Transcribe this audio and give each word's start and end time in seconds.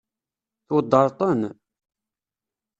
Tweddṛeḍ-ten? 0.67 1.41